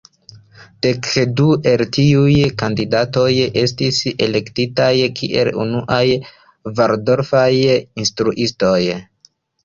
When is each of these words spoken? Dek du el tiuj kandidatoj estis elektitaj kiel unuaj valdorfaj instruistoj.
Dek 0.83 1.07
du 1.39 1.43
el 1.71 1.81
tiuj 1.97 2.37
kandidatoj 2.61 3.27
estis 3.63 3.99
elektitaj 4.27 4.87
kiel 5.19 5.51
unuaj 5.65 6.01
valdorfaj 6.79 7.51
instruistoj. 8.05 8.79